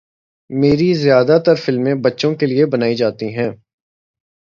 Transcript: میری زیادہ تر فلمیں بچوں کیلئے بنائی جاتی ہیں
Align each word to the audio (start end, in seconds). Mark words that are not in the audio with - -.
میری 0.49 0.89
زیادہ 0.93 1.37
تر 1.45 1.55
فلمیں 1.55 1.95
بچوں 2.03 2.33
کیلئے 2.35 2.65
بنائی 2.65 2.95
جاتی 2.95 3.27
ہیں 3.35 3.49